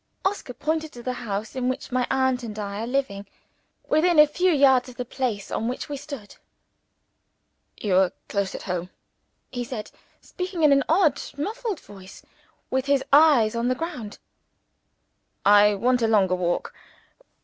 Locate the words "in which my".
1.55-2.07